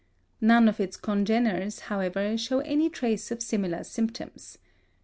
None 0.41 0.67
of 0.67 0.79
its 0.79 0.97
congeners, 0.97 1.81
however, 1.81 2.35
show 2.35 2.57
any 2.61 2.89
trace 2.89 3.29
of 3.29 3.43
similar 3.43 3.83
symptoms. 3.83 4.57